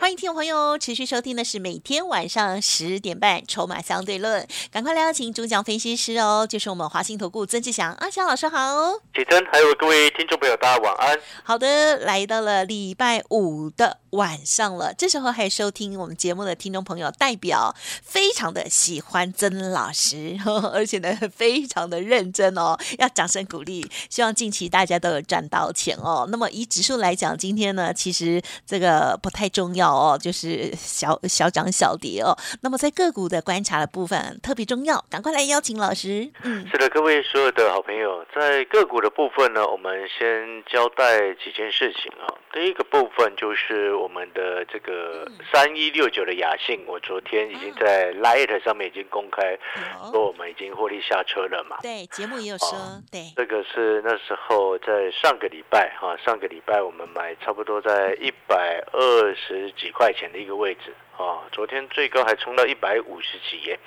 [0.00, 4.42] 欢迎听众朋友持续收听的是每天晚上十点半《筹码相对论》，
[4.72, 11.20] 赶快来邀请主讲分析师哦，就是我们华兴投顾曾志祥阿祥老师好，启真，还有各位听众朋友，大家晚安。
[11.44, 20.36] 好的，来到了礼拜五的晚上了，这时候还收听我们节目的听众朋友，代表非常的喜欢曾老师，
[20.72, 26.26] 而且呢非常的认真哦，要掌声鼓励，希望近期大家都有赚到钱哦。
[26.30, 29.90] 那么以指数来讲，今天呢其实这个不太重要。
[29.90, 32.34] 哦，就是小小涨小跌哦。
[32.62, 36.30] 那么在个股的观察的部分特别重要，赶快来邀请老师。
[36.42, 42.32] 嗯，是的，各位所有的好朋友，在个股的部分呢，我们先交代几件事情啊。
[42.52, 49.58] 第一个部分就是我们的这个三一六九的雅信，我昨天已经在 Light 上面已经公开
[50.10, 51.76] 说我们已经获利下车了嘛。
[51.82, 52.78] 对，节目也有说，
[53.10, 59.70] 对，这个是那时候在上个礼拜哈，上个礼拜我们买差不多在一百二十。
[59.80, 63.78] 几块钱的一个位置啊，昨天最高还冲到一百五十几耶。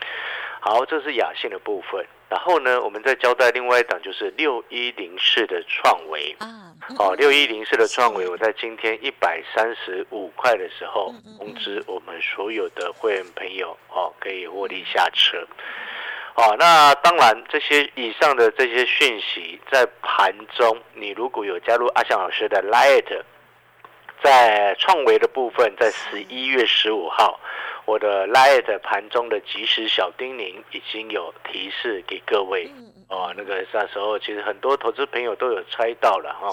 [0.60, 2.06] 好，这是雅信的部分。
[2.30, 6.48] 然后呢，我们再交代另外一档，就是六一零四的创维啊。
[6.98, 15.46] 哦，六一零四的创维，我在今天一百三十五块的时候通知我们所有的会员朋友哦，可以获利下车。
[16.36, 23.22] 哦，那当然，这些以上的这些讯息在盘中，你如果有加入阿翔老师的 Light。
[24.24, 27.38] 在创维的部分，在十一月十五号，
[27.86, 32.70] 我的 Light 盘中的即时小叮咛已经有提示给各位
[33.10, 33.34] 哦。
[33.36, 36.48] 那个那时候其实很多投资朋友都有猜到了哈。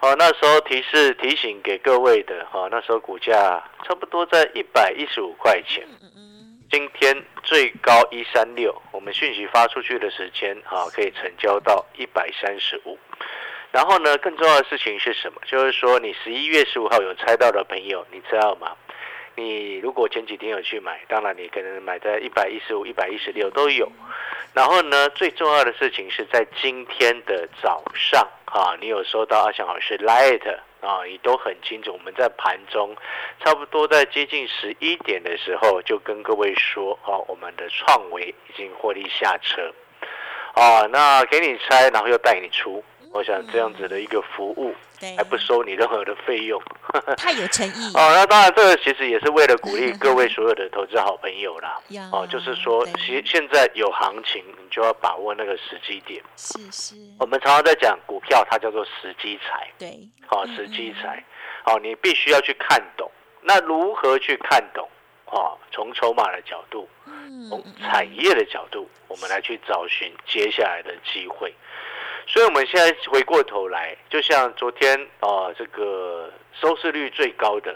[0.00, 5.86] 哦，那时候提示提醒给各位的哈，那时候股价差不多在一百一十五块钱。
[6.70, 12.98] 今天最高一三六，我们讯息发出去的时间哈，可以成交到一百三十五。
[13.72, 15.40] 然后呢，更重要的事情是什么？
[15.46, 18.76] 就是说，你十一月十五号有猜到的朋友，你知道吗？
[19.38, 23.88] 你如果前几天有去买，当然你可能买在一百一十五、一百一十六都有。
[24.52, 30.42] 然后呢，最重要的事情是在今天的早上啊，你有收到阿翔老师 Light
[30.80, 31.92] 啊，你都很清楚。
[31.92, 32.96] 我们在盘中
[33.38, 39.72] 差不多在接近十一点的时候，就跟各位说啊，我们的创维已经获利下车
[40.54, 42.82] 啊，那给你猜，然后又带你出。
[43.18, 44.72] 我想这样子的一个服务，
[45.16, 46.62] 还不收你任何的费用，
[47.18, 48.12] 太有诚意哦。
[48.14, 51.80] 那当然，这个其实也是为了鼓励 各位所有的投资好朋友啦。
[52.12, 56.22] 哦，就是说，现现在有行情，你就要把握那个时机点。
[56.36, 56.94] 是是。
[57.18, 59.68] 我们常常在讲股票，它叫做时机财。
[59.80, 59.98] 对。
[60.24, 61.24] 好，时机财。
[61.64, 63.10] 好，你必须要去看懂。
[63.42, 64.88] 那如何去看懂？
[65.24, 66.88] 哦，从筹码的角度，
[67.50, 71.52] 从产业的角度，我们来去找寻接下来的机会。
[72.30, 76.30] 所以，我们现在回过头来，就像昨天啊，这个
[76.60, 77.74] 收视率最高的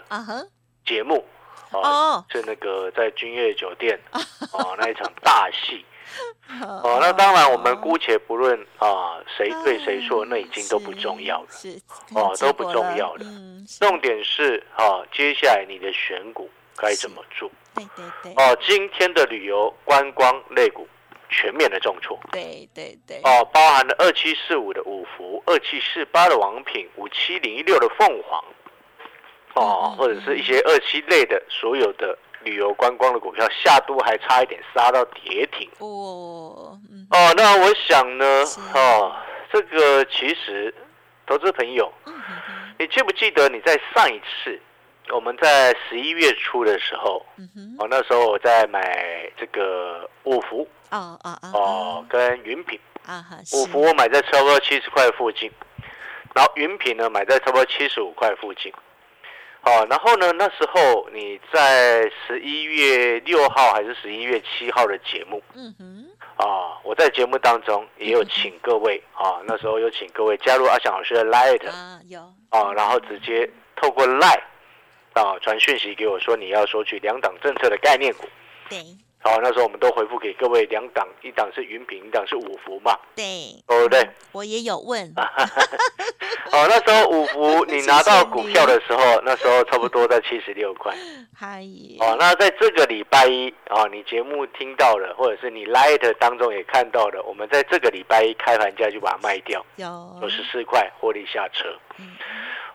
[0.85, 1.25] 节目
[1.71, 3.99] 哦，是那个在君悦酒店
[4.53, 5.83] 哦那一场大戏
[6.61, 6.99] 哦。
[7.01, 11.47] 那当然，我们姑且不论啊谁对谁错，那已经都不重要了，
[12.13, 13.25] 哦 都不重要了。
[13.79, 16.47] 重点是啊，接下来你的选股
[16.77, 17.49] 该怎么做？
[17.73, 18.33] 对对对。
[18.33, 20.87] 哦，今天的旅游观光类股。
[21.33, 28.43] 全面的重挫，对对对，哦，包含了二七四五的五福，二七四八的王品，五七零一六的凤凰，
[29.55, 35.67] 哦，或者是一些二七类的所有的旅游观光的股票，下都还差一点杀到跌停。
[35.79, 36.79] 哦，
[37.09, 38.25] 哦，那我想呢，
[38.75, 39.15] 哦，
[39.51, 40.73] 这个其实
[41.25, 41.91] 投资朋友，
[42.77, 44.61] 你记不记得你在上一次？
[45.09, 47.25] 我们在十一月初的时候，
[47.77, 55.51] 哦，那时候我在买这个五福，哦哦哦，跟云品，啊五福我买在差不多七十块附近，
[56.35, 58.71] 然后云品呢买在差不多七十五块附近，
[59.63, 74.43] 哦，然后呢那时候你在十一月六号还是十一月七号的节目，嗯哼，啊，我在节目当中也有请各位，啊，那时候有请各位加入阿翔老师的 Light，啊有，啊，然后直接透过 Light。
[75.13, 78.27] 啊，传讯息给我说你要索取两档政策的概念股。
[78.67, 78.79] 对。
[79.23, 82.99] 好，那时候我们都回复给各位两档，一档是云品，一档是五福嘛。
[83.15, 83.23] 对。
[83.65, 84.05] 对不对？
[84.33, 85.01] 我也有问。
[86.51, 90.93] 哦，那时候五福 你拿到股票的时候，那时候差不多在七十六块。
[91.33, 91.63] 嗨，
[91.99, 101.69] 哦，那在这个礼拜一哦，你节目听到了，或者是你 Light 当中也看到了，我们在这个礼拜一开盘价就把它卖掉，有九十四块获利下车。
[101.97, 102.11] 嗯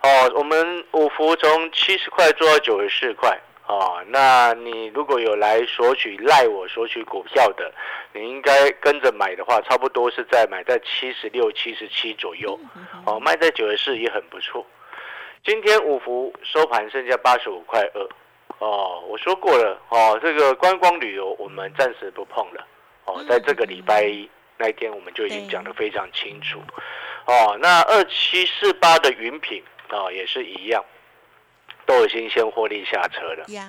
[0.00, 3.39] 哦，我们五福从七十块做到九十四块。
[3.69, 7.70] 哦，那你如果有来索取赖我索取股票的，
[8.15, 12.59] 你应该跟着买的话，差不多是在买在七十六、七十七左右。
[13.05, 14.67] 哦，卖在九十四也很不错。
[15.44, 18.09] 今天五福收盘剩下八十五块二。
[18.59, 22.67] 哦，我说过了，哦，这个观光旅游我们暂时不碰了。
[23.05, 26.59] 哦，在这个礼拜一那一天，我们就已经讲得非常清楚。
[27.26, 30.82] 哦，那二七四八的云品啊，也是一样，
[31.88, 33.46] 都已经先获利下车了。
[33.49, 33.67] 呀，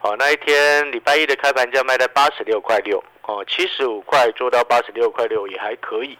[0.00, 6.18] 哦，那一天礼拜一的开盘价卖在八十六块六，哦，七十五块做到八十六块六也还可以。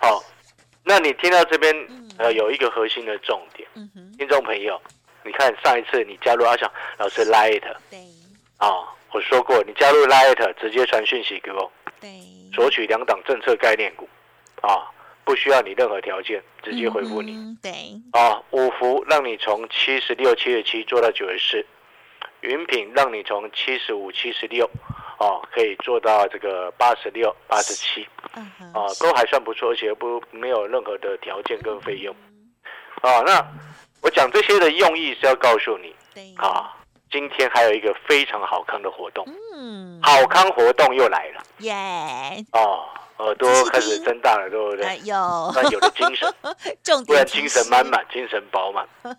[0.00, 0.22] 好，
[0.84, 1.74] 那你听到这边
[2.18, 3.68] 呃有一个核心的重点，
[4.16, 4.80] 听众朋友，
[5.24, 7.98] 你看上一次你加入阿翔老师 Light 对。
[8.58, 8.70] 啊，
[9.10, 12.10] 我说过你加入 Light 直接传讯息给我，对，
[12.54, 14.08] 索取两档政策概念股。
[14.62, 14.86] 啊，
[15.24, 17.32] 不需要你任何条件，直接回复你。
[17.36, 17.72] 嗯对，
[18.12, 21.66] 啊，五福让你从七十六、七十七做到九十四，
[22.40, 24.68] 云品让你从七十五、七十六，
[25.18, 28.06] 哦，可以做到这个八十六、八十七，
[29.00, 32.14] 都还算不错，而且不没有任何的条件跟费用。
[33.02, 33.46] 啊，那
[34.02, 35.94] 我讲这些的用意是要告诉你，
[36.36, 36.74] 啊，
[37.10, 41.42] 今天还有一个非常好康的活动，嗯，好康活动又来了。
[41.58, 41.74] 耶，
[42.52, 42.88] 哦，
[43.20, 44.86] 耳朵开始听睁大了，对不对？
[44.86, 45.14] 哎有，
[45.54, 46.32] 那有了精神。
[46.82, 48.86] 重点不然精神示满满，精神饱满。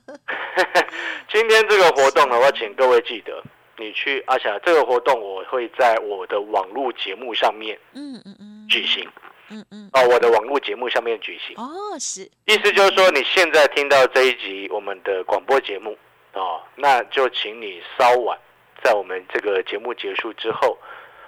[1.31, 3.41] 今天这个活动呢，我要请各位记得，
[3.77, 9.07] 你去阿霞这个活动，我会在我的网络节目上面嗯嗯嗯，举行
[9.49, 11.55] 嗯嗯，哦，我的网络节目上面举行。
[11.57, 15.97] 哦是，意思就是说，你现在听到这一集我们的广播节目
[16.33, 18.37] 哦，那就请你稍晚，
[18.83, 20.77] 在我们这个节目结束之后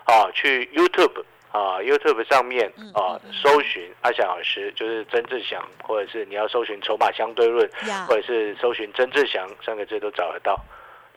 [0.06, 1.24] 啊，去 YouTube
[1.54, 7.70] 啊 YouTube 上面啊搜寻阿翔老师，就是曾志祥，或者是你要搜寻筹码相对论，
[8.08, 10.60] 或者是搜寻曾志祥三个字都找得到。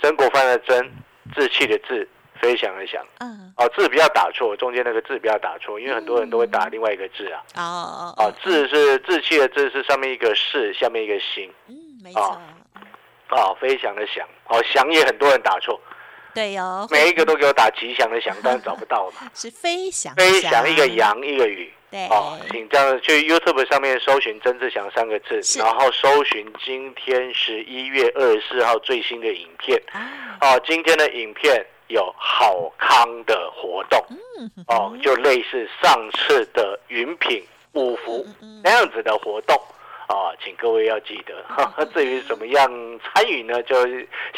[0.02, 0.90] 曾国藩的曾，
[1.34, 2.06] 志气的志，
[2.38, 3.02] 飞翔的翔。
[3.20, 7.42] 嗯，哦，字不要打错，中间那个字不要打错，因为很多人都会打另外一个字啊。
[7.56, 11.50] 哦啊，志是志气的志是上面一个士，下面一个心。
[11.68, 11.74] 嗯
[12.04, 12.38] 没错，
[13.28, 15.80] 啊，飞翔的翔，哦，翔也很多人打错，
[16.36, 19.22] 对哦，每一个都给我打吉祥的祥，但是找不到嘛。
[19.34, 29.82] 是飞翔，飞翔一个，羊一个雨，对，哦，请这样去 YouTube 上面搜寻曾志祥三个字，然后搜寻今天十一月二十四号最新的影片。
[29.92, 33.98] 啊，哦，今天的影片有好康的活动，
[34.38, 37.42] 嗯哦，就类似上次的云品
[37.72, 38.26] 五福
[38.62, 39.58] 那样子的活动。
[40.06, 41.44] 啊，请各位要记得。
[41.92, 42.68] 至于怎么样
[43.02, 43.62] 参与呢？
[43.64, 43.74] 就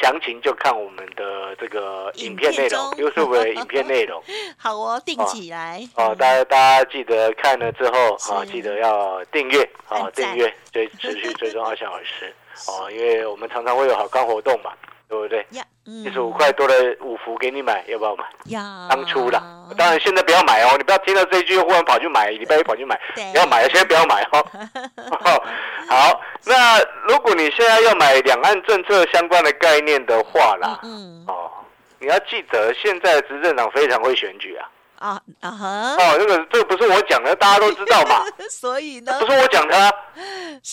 [0.00, 4.22] 详情就看我们的这个影片内容影片中，YouTube 的影片内容。
[4.56, 12.34] 好哦，定起来，哦，大家大家记得看了之后啊，是记得要订阅啊订阅追持续追踪阿翔老师
[12.68, 14.72] 哦，因为我们常常会有好康活动嘛，
[15.08, 15.46] 对不对？
[15.52, 18.24] 呀，嗯七十五块多的五福给你买，要不要买？
[18.46, 19.42] 呀，当初啦，
[19.76, 23.00] 当然现在不要买哦，你不要听到这一句忽然跑去买，礼拜一跑去买，
[23.34, 24.46] 要买了，现在不要买哦。
[25.24, 25.42] 哦
[25.88, 26.78] 好，那
[27.08, 31.50] 如果你现在要买两岸政策相关的概念的话啦，嗯哦，
[31.98, 34.68] 你要记得现在的执政党非常会选举啊。
[34.98, 39.88] 啊啊哈，哦，这个这个不是我讲的，大家都知道嘛， 所以呢不，是我讲的、 啊，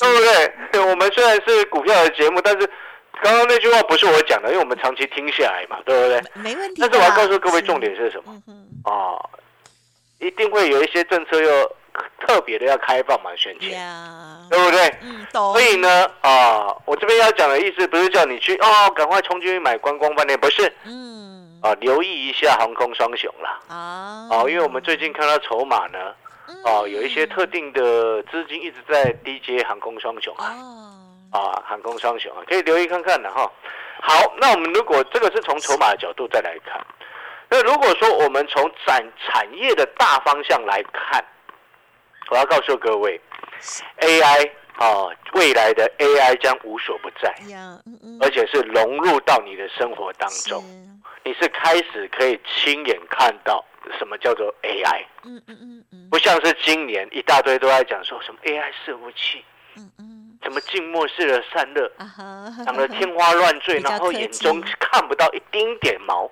[0.01, 0.19] 对不
[0.71, 0.81] 对？
[0.89, 2.67] 我们虽然是股票的节目，但是
[3.22, 6.24] 刚刚那句话不是我讲的，因为我们长期听下来嘛，对不对？
[6.41, 6.81] 没问题。
[6.81, 8.41] 但是我要告诉各位重点是什么？
[8.48, 9.29] 嗯，哦，
[10.19, 11.75] 一定会有一些政策又
[12.19, 14.95] 特别的要开放嘛，选前，呀，对不对？
[15.01, 15.53] 嗯，懂。
[15.53, 23.60] 所以呢，啊，我这边要讲的意思不是叫你去哦，赶快冲进去买观光饭店，不是嗯，啊，留意一下航空双雄啦。
[23.69, 26.00] 啊，哦，因为我们最近看到筹码呢，
[26.48, 30.91] 嗯哦，有一些特定的资金一直在低接航空双雄啊，哦，
[31.35, 33.51] 啊，航空双雄啊，可以留意看看的哈。
[34.01, 36.85] 好，那我们如果这个是从筹码的角度再来看，
[37.49, 41.23] 那如果说我们从产产业的大方向来看，
[42.29, 43.19] 我要告诉各位
[43.99, 47.33] ，AI 啊，未来的 AI 将无所不在，
[48.21, 50.63] 而且是融入到你的生活当中，
[51.23, 53.63] 你是开始可以亲眼看到
[53.97, 55.05] 什么叫做 AI。
[55.23, 56.09] 嗯嗯嗯嗯。
[56.11, 59.43] 不像是今年一大堆都在讲说什么 AI 伺服器，
[60.45, 61.91] 什么静默式的散热，
[62.63, 66.29] 讲的天花乱坠，然后眼中 看不到一丁点毛，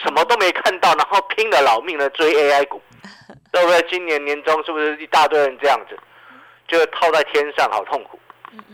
[0.00, 2.80] 什么都没看到，然后拼了老命的追 AI 股，
[3.50, 3.82] 对不对？
[3.90, 5.98] 今年年终是不是一大堆人这样子，
[6.68, 8.18] 就套在天上，好痛苦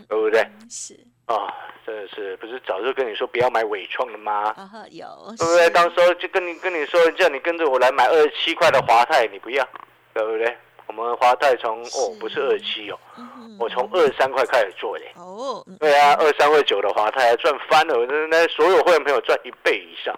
[0.07, 0.41] 对不对？
[0.41, 0.93] 嗯是，
[1.25, 1.51] 啊，
[1.83, 4.53] 真的是不是早就跟你说不要买伟创了吗？
[4.55, 5.63] 啊哈，有，对不对？
[5.63, 9.67] 是当时候就跟你跟你说，叫你跟着我来买二十七块的华泰，你不要，
[10.13, 10.55] 对不对？
[10.87, 15.11] 我们华泰从哦不是二七哦，嗯我从二三块开始做嘞。
[15.15, 20.17] 哦，嗯对啊，二三二九的华泰还赚翻了，那那所有会员朋友赚一倍以上。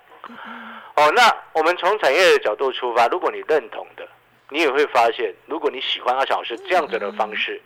[0.95, 4.07] 哦，那我们从产业的角度出发，如果你认同的，
[4.49, 7.61] 你也会发现，如果你喜欢阿小老师这样子的方式，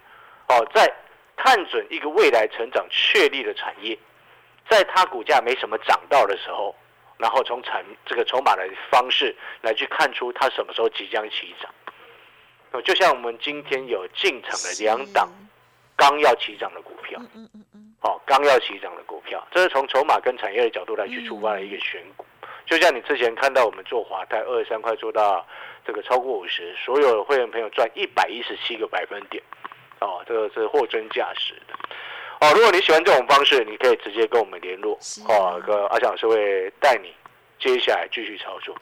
[0.48, 0.94] 哦，在
[1.36, 3.98] 看准一个未来成长确立的产业，
[4.70, 6.76] 在它股价没什么涨到的时候，
[7.18, 11.72] 然后从产这个筹码的方式来去看出它什么时候即将起涨。
[12.72, 15.30] 哦，就像我们今天有进场的两档
[15.96, 22.26] 刚要起涨的股票，嗯嗯嗯嗯，哦，刚要起涨的股票，这是从筹码跟产业的角度来去出发的一个选股。
[22.66, 25.46] 就像你之前看到我们做华泰二十三块做到
[25.86, 29.44] 这个超过五十，所有的会员朋友赚一百一十七个百分点，
[30.00, 31.76] 哦，这个是货真价实的。
[32.40, 37.14] 哦，如果你喜欢这种方式，你可以直接跟我们联络是，哦，跟阿翔老师会带你
[37.60, 38.74] 接下来继续操作。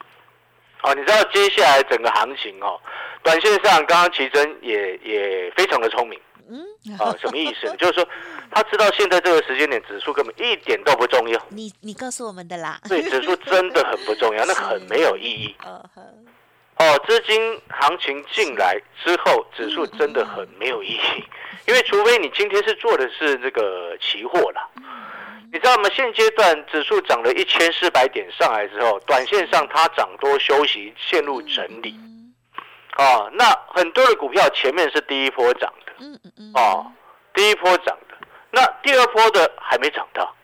[0.84, 2.80] 哦，你知道接下来整个行情哦，
[3.24, 6.20] 短线上刚刚奇珍也也非常的聪明。
[6.50, 6.60] 嗯，
[6.98, 7.76] 啊，什么意思呢？
[7.78, 8.08] 就是说，
[8.50, 15.56] 他知道现在这个时间点指数根本一点都不重要，你你告诉我们的啦，对，指数真的很不重要， 那很没有意义。
[15.64, 21.24] 哦，资金行情进来之后，指数真的很没有意义，
[21.68, 24.68] 因为除非你今天是做的是这个期货啦。
[25.52, 25.90] 你知道吗？
[25.94, 31.94] 现阶段指数涨了一千四百点上来之后，短线上它涨多休息，陷入整理。
[33.00, 36.92] 嗯哦，那很多的股票前面是第一波涨的，嗯嗯嗯，哦，
[37.34, 38.18] 第一波涨的，
[38.52, 40.36] 那第二波的还没涨到，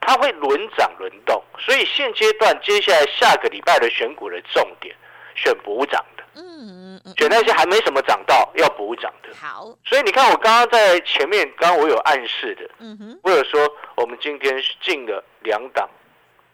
[0.00, 4.94] 它会轮涨轮动，所以现阶段接下来下个礼拜的选股的重点，
[5.34, 9.30] 选补涨的，嗯嗯嗯，选那些还没什么涨到要补涨的。
[9.34, 15.88] 好，所以你看，我刚刚在前面，刚刚我有暗示的，嗯哼，我有说我们今天进了两档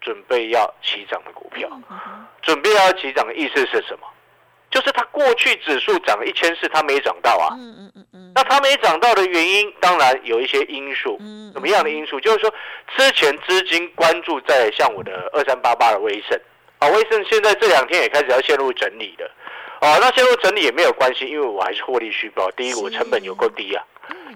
[0.00, 4.06] 准备要起涨的股票，嗯，准备要起涨的意思是什么？
[4.70, 7.54] 就是它过去指数涨了一千四，它没涨到啊。
[7.58, 11.16] 嗯嗯嗯嗯，那它没涨到的原因，当然有一些因素。
[11.20, 12.20] 嗯什么样的因素？
[12.20, 12.54] 就是说，
[12.96, 16.38] 之前资金关注在像我的二三八八的威盛
[16.78, 19.30] 啊，威盛现在这两天也开始要陷入整理了。
[19.80, 22.50] 哦、那陷入整理也没有关系，因为我还是获利续报。
[22.52, 23.82] 第一，我成本有够低啊，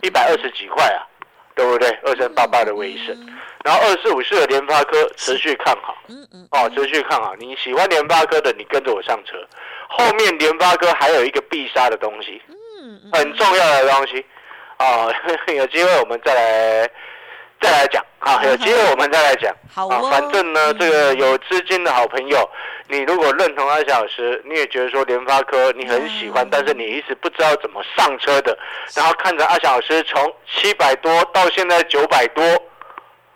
[0.01, 1.03] 一百二十几块啊，
[1.55, 1.89] 对不对？
[2.05, 3.17] 二三八八的威盛，
[3.65, 5.97] 然后二四五四的联发科持续看好。
[6.09, 7.35] 嗯嗯，哦，持续看好。
[7.37, 9.37] 你喜欢联发科的，你跟着我上车。
[9.89, 12.41] 后面联发科还有一个必杀的东西，
[13.13, 14.25] 很重要的东西。
[14.79, 15.15] 哦，
[15.55, 16.91] 有机会我们再来
[17.63, 19.51] 再来讲啊，有机会我们再来讲。
[19.53, 22.47] 啊好哦，反正呢，这个有资金的好朋友，
[22.89, 26.49] 你如果认同阿小老师，你也觉得说联发科你很喜欢，嗯。
[26.51, 28.59] 但是你一直不知道怎么上车的，
[28.95, 32.45] 然后看着阿小老师从七百多到现在九百多，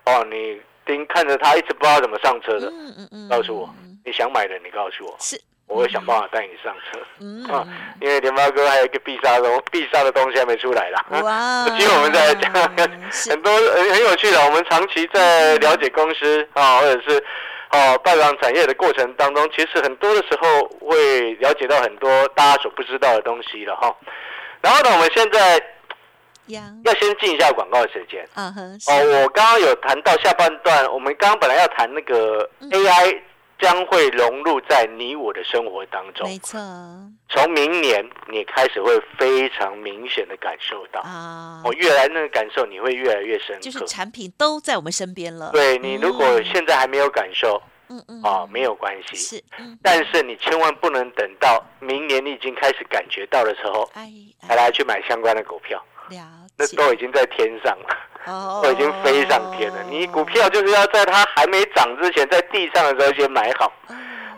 [0.05, 3.69] 哦，你盯看着他一直不知道怎么上车的，嗯嗯嗯，告诉我
[4.05, 7.01] 你想买的，你告诉我，是，我会想办法带你上车。
[7.21, 7.67] 嗯啊，
[8.01, 11.05] 因为联发哥还有一个必杀的必杀的东西还没出来啦。
[11.23, 12.53] 哇，有机会我们再来讲，
[13.31, 14.45] 很多很很有趣的。
[14.45, 17.23] 我们长期在了解公司啊，或者是
[17.73, 23.95] 哦拜访产业的过程当中，其实很多的时候会了解到很多大家所不知道的东西了哈。
[24.61, 25.61] 然后呢，我们现在
[26.47, 28.25] 呀，要先进一下广告时间。
[28.35, 33.21] 啊哼，是哦，我刚刚有谈到下半段，我们刚刚本来要谈那个嗯 AI
[33.59, 36.29] 将会融入在你我的生活当中。
[36.29, 36.59] 没错。
[37.29, 43.61] 从明年你开始会非常明显的感受到，啊，哦，越来那个感受你会越来越深刻。
[43.61, 49.17] 就是产品都在我们身边了，对你如果嗯现在还没有感受，嗯嗯啊，没有关系。
[49.17, 54.11] 是，嗯，但是你千万不能等到明年你已经开始感觉到的时候，哎，
[54.47, 55.79] 才来去买相关的股票，
[56.11, 59.83] 了那，都已经在天上了，哦都已经飞上天了。
[59.89, 63.73] 你股票就是要在它还没涨之前，在地上的时候先买好。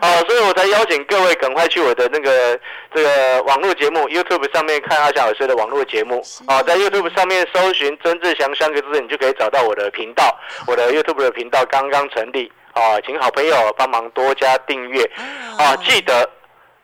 [0.01, 2.57] 哦，所以我才邀请各位赶快去我的那个
[2.95, 6.41] 这个网络节目 YouTube 上面看阿翔老师的网络节目是。
[6.47, 10.39] 哦，在 YouTube 上面搜寻曾志祥三个字，你就可以找到我的频道。
[10.65, 15.03] 我的 YouTube 的频道刚刚成立，啊，请好朋友帮忙多加订阅。
[15.57, 16.29] 啊，记得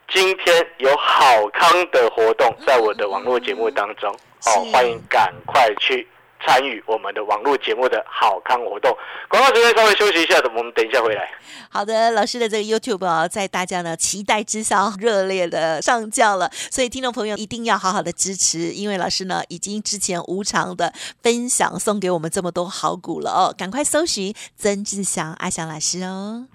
[0.09, 4.11] 今天有好康的活动在我的网络节目当中。
[4.11, 6.05] 哦是，欢迎赶快去
[6.43, 8.95] 参与我们的网络节目的好康活动。
[9.29, 11.29] 广告时间稍微休息一下，我们等一下回来。
[11.69, 26.45] 好的，老师的这个 YouTube 啊，在大家的期待之下，热烈的上架了，所以听众朋友一定要好好的支持，因为老师呢已经之前无偿的分享送给我们这么多好股了哦，赶快搜寻曾志祥阿祥老师哦。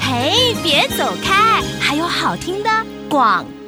[0.00, 2.70] 嘿，别走开，还有好听的
[3.08, 3.61] 广告。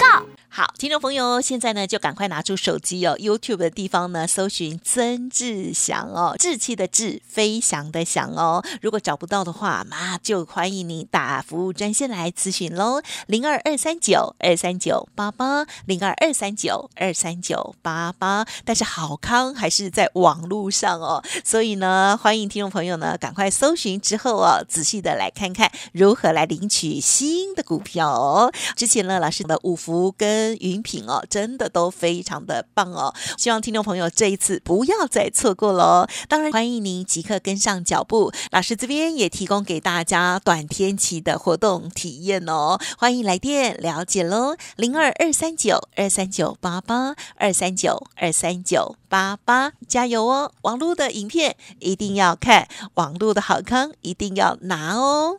[0.56, 8.64] 好，听众朋友，现在呢就赶快拿出手机哦，YouTube 的地方呢搜寻曾志祥哦，志气的志，飞翔的翔哦。
[8.80, 18.46] 如果找不到的话，妈就欢迎你打服务专线来咨询喽，零二二三九二三九八八，零二二三九二三九八八。
[18.64, 28.52] 但是好康还是在网络上哦，所以呢，欢迎听众朋友呢赶快搜寻之后哦，仔细的来看看如何来领取新的股票哦。
[28.76, 33.14] 之前呢，老师的五福跟云品哦，真的都非常的棒哦！
[33.38, 36.06] 希望听众朋友这一次不要再错过喽。
[36.28, 38.32] 当然，欢迎您即刻跟上脚步。
[38.50, 44.56] 老师这边也提供给大家短天期的活动体验哦，欢迎来电了解喽。
[44.76, 50.52] 零二二三九二三九八八二三九二三九八八，加油哦！
[50.62, 55.38] 网络的影片一定要看，网络的好康一定要拿哦。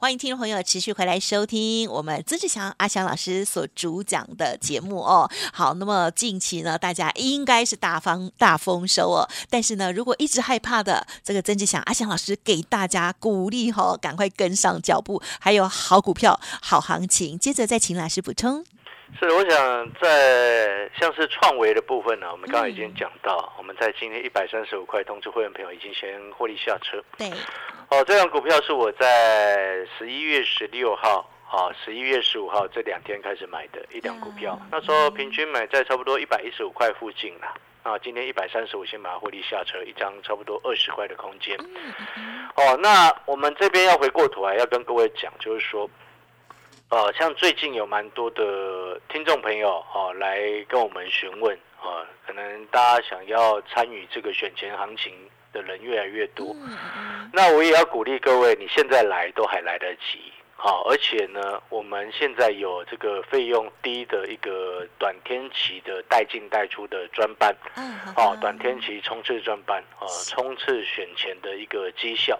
[0.00, 5.30] 欢迎听众朋友持续回来收听我们曾志祥阿祥老师所主讲的节目哦。
[5.52, 9.28] 好，那么近期呢，大家应该是大方大丰收哦。
[9.50, 17.38] 但是呢，如果一直害怕的，这个曾志祥阿祥老师给大家鼓励哈，赶快跟上脚步，还有好股票、好行情。
[17.38, 18.64] 接着再请老师补充。
[19.18, 27.04] 是，我想在像是创维的部分呢，我们刚刚已经讲到，我们在今天一百三十五块通知会员朋友已经先获利下车。
[27.18, 27.30] 对，
[27.90, 37.52] 哦，这张股票是我在十一月十六号、啊十一月十五号这两天开始买的一张股票，那时候平均买在差不多一百一十五块附近啦。
[37.82, 41.58] 啊，今天一百三十五，先把它获利下车，一张差不多二十块的空间。
[42.54, 45.90] 哦，那我们这边要回过头来要跟各位讲，就是说。
[46.90, 55.14] 呃，像最近有蛮多的听众朋友哦，来跟我们询问啊，可能大家想要参与这个选前行情
[55.52, 56.54] 的人越来越多。
[57.32, 67.54] 那我也要鼓励各位，你现在来都还来得及，好，而且呢，我们现在有这个费用低的一个短天期的带进带出的专班，
[68.16, 72.38] 哦，短天期冲刺专班，啊，冲刺选前的一个绩效。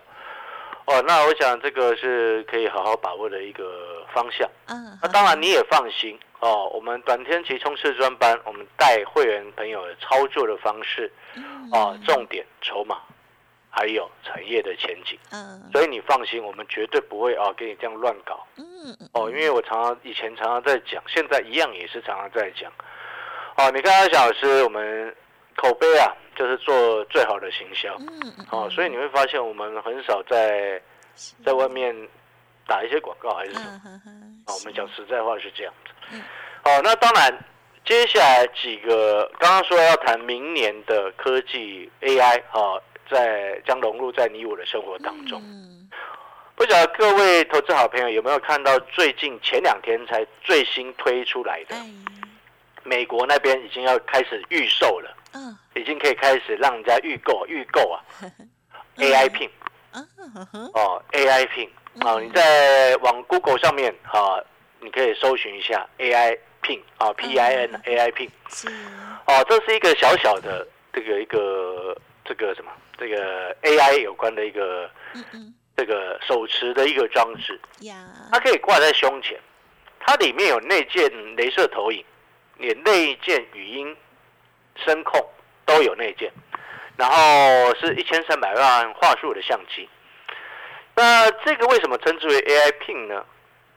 [0.87, 4.49] 哦，那我想这个是可以好好把握的一个方向。
[4.67, 6.69] 嗯，那当然你也放心哦。
[6.75, 11.11] 我们短天期冲刺专班，我们带会员朋友的操作的方式，
[11.73, 13.01] 哦，重点筹码，
[13.71, 15.19] 还有产业的前景。
[15.31, 18.47] 嗯，所以你放心，我们绝对不会啊给你这样乱搞。
[18.57, 18.65] 嗯
[19.13, 22.71] 哦，因为我常常以前常常在讲，现在一样也是常常在讲。
[23.57, 25.15] 哦，你看阿小老师，我们
[25.57, 26.15] 口碑啊。
[26.37, 30.81] 就是做最好的行销，嗯哦，所以你会发现我们很少在
[31.45, 31.95] 在外面
[32.67, 34.01] 打一些广告，还是什么？
[34.47, 35.93] 哦，我们讲实在话是这样子。
[36.65, 37.45] 哦，那当然，
[37.85, 45.43] 接下来几个刚刚说要谈明年的科技 AI，哦，在将融入在你我的生活当中。
[46.55, 51.75] 不晓得各位投资好朋友有没有看到最近前两天才最新推出来的，
[52.83, 55.17] 美国那边已经要开始预售了。
[55.33, 58.03] 嗯，已经可以开始让人家预购预购啊，
[58.99, 59.49] AI Pin，
[60.75, 61.69] 哦，AI Pin，
[62.05, 64.37] 哦，你在往 Google 上面啊，
[64.81, 68.31] 你可以搜寻一下 AI Pin 啊，P I N AI Pin，
[69.27, 74.91] 哦，这是一个小小的这个一个这个什么这个 AI 有关的一个
[75.77, 77.61] 这个手持的一个装置，
[78.33, 79.39] 它可以挂在胸前，
[80.01, 82.05] 它里面有内建镭射投影，
[82.59, 83.97] 也内建语音。
[84.87, 85.21] 声控
[85.67, 86.33] 都有内建，
[86.97, 89.87] 然后是一千三百万画素的相机。
[90.95, 93.23] 那这个为什么称之为 AI Pin 呢？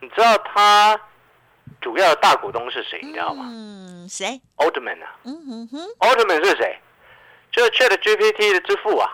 [0.04, 1.00] 你知道它
[1.80, 3.00] 主要的大股东是谁？
[3.02, 3.46] 你知道吗？
[3.48, 5.16] 嗯，谁？Altman 啊。
[5.24, 5.80] 嗯哼哼。
[6.00, 6.78] Altman 是谁？
[7.52, 9.10] 就是 Chat GPT 的之父啊，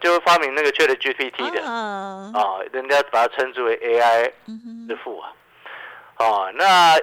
[0.00, 2.32] 就是发明那个 Chat GPT 的啊，
[2.72, 4.32] 人家把它称之为 AI
[4.88, 5.32] 之父啊。
[6.18, 6.96] 哦，那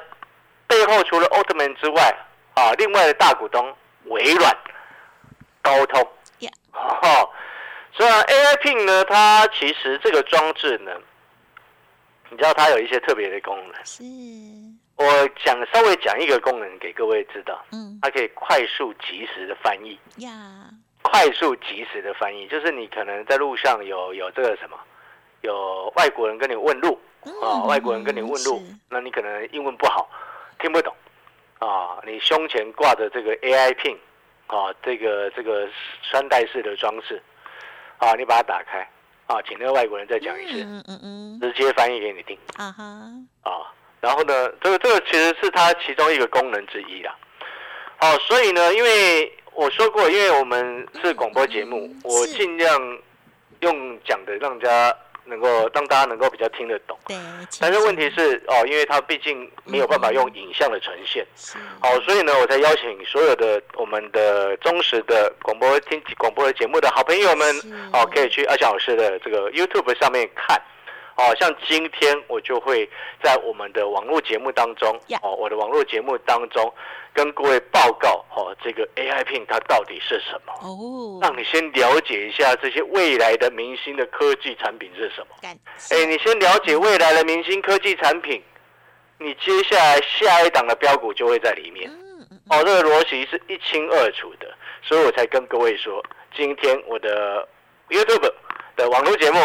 [0.66, 2.18] 背后除了 Altman 之外
[2.56, 3.76] 啊，另外的大股东。
[4.10, 4.58] 微软、
[5.62, 6.02] 高通，
[6.72, 7.30] 哦，
[7.92, 10.94] 所以 AI Pin 呢，它其实这个装置呢，
[12.30, 13.86] 你知道它有一些特别的功能。
[13.86, 14.04] 是，
[14.96, 17.64] 我讲稍微讲一个功能给各位知道。
[17.72, 19.98] 嗯，它可以快速及时的翻译。
[20.18, 20.70] 呀，
[21.02, 24.78] 快速及时的翻译，就是你可能在路上有有这个什么，
[25.42, 27.00] 有外国人跟你问路
[27.42, 30.10] 啊，外国人跟你问路，那你可能英文不好，
[30.60, 30.94] 听不懂。
[31.60, 33.98] 啊，你胸前挂着这个 AI Pin
[34.48, 35.68] 啊，这个这个
[36.04, 37.22] 穿戴式的装置
[37.98, 38.88] 啊，你把它打开
[39.28, 42.84] 啊，请那个外国人再讲一次，嗯嗯嗯，直接翻译给你听啊哈，
[43.44, 43.52] 啊。
[44.00, 47.16] 然后呢，这个这个其实是它其中一个功能之一啦。
[47.98, 52.80] 好，所以呢，因为我说过，因为我们是广播节目，我尽量
[53.62, 54.96] 用讲的让人家
[55.28, 56.98] 能够让大家能够比较听得懂。
[57.08, 57.16] 对，
[57.60, 61.58] 但是问题是哦，因为它毕竟没有办法用影像的呈现，是。
[61.80, 67.56] 好，所以呢，我才邀请所有的我们的忠实的广播听广播的节目的好朋友们，
[67.94, 70.62] 哦，可以去阿翔老师的这个 YouTube 上面看。
[71.18, 72.88] 哦，像今天我就会
[73.24, 76.72] 在我们的网络节目当中呀，哦，我的网络节目当中
[77.12, 85.36] 跟各位报告，哦，这个 AI Pin 它到底是什么，哦，让你先了解一下这些未来的明星的科技产品是什么。
[85.42, 88.42] 哎，你先了解未来的明星科技产品，
[89.18, 91.90] 你接下来下一档的标股就会在里面。
[92.50, 94.54] 哦，这个逻辑是一清二楚的，
[94.84, 96.04] 所以我才跟各位说，
[96.36, 97.48] 今天我的
[97.90, 98.32] YouTube
[98.78, 99.40] 的网络节目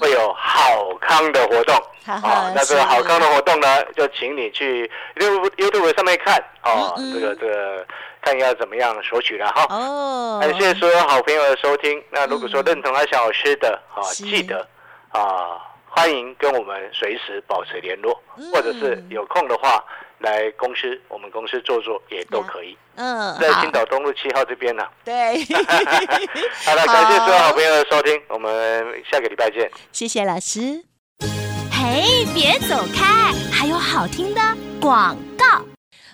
[0.00, 1.74] 会有好康的活动。
[2.06, 7.86] 啊，那这个好康的活动呢，就请你去 YouTube YouTube 上面看哦，嗯嗯这个这个
[8.22, 9.66] 看要怎么样索取了哈。
[9.68, 12.00] 哦，感谢所有好朋友的收听。
[12.10, 14.64] 那如果说认同阿小老师的啊，记得
[15.10, 15.58] 啊，
[15.96, 19.82] 欢迎跟我们随时保持联络，嗯或者是有空的话
[20.18, 22.76] 来公司，我们公司坐坐也都可以。
[22.96, 24.86] 嗯，在青岛东路七号这边呢。
[25.02, 25.42] 对，
[26.66, 29.70] 好了，感谢所有好朋友的收听，我们下个礼拜见。
[29.90, 30.84] 谢谢老师。
[31.72, 34.40] 嘿，别走开，还有好听的
[34.78, 35.64] 广告。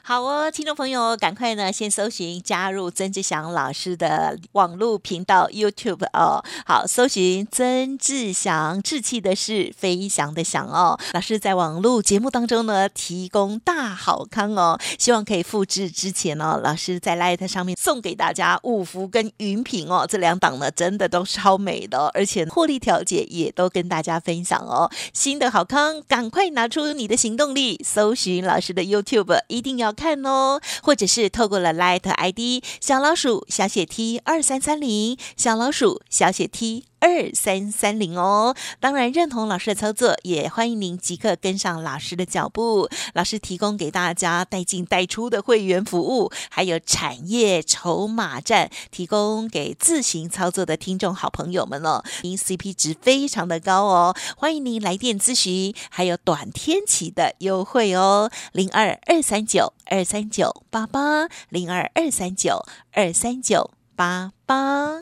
[0.05, 6.43] 好哦，听众朋友，赶快呢先搜寻加入曾志祥老师的网络频道 YouTube 哦。
[6.67, 10.99] 好，搜寻曾志祥，志气的是飞翔的翔哦。
[11.13, 24.91] 老师在网络节目当中呢提供大好康哦，希望可以复制之前哦，老师在 Light 上面送给大家五福跟云品哦，这两档呢真的都超美的、哦，而且获利调节也都跟大家分享哦。
[25.13, 36.92] 新的好康，赶快拿出你的行动力，搜寻老师的 YouTube，一定要看哦，或者是透过了 Light ID 小老鼠小写 T 二三三零小老鼠小写 T。
[37.03, 42.89] 二三三零哦，当然认同老师的操作，也欢迎您即刻跟上老师的脚步。
[43.13, 52.05] 老师提供给大家带进带出的会员服务，还有产业筹码站，提供给自行操作的听众好朋友们哦。
[52.23, 65.02] 您 CP 值非常的高哦，欢迎您来电咨询，还有短天期的优惠哦，零二二三九二三九八八零二二三九二三九八八。